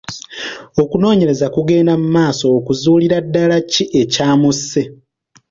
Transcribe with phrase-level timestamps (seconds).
[0.81, 4.81] Okunoonyereza kugenda mu maaso okuzuulira ddala ki ekyamusse.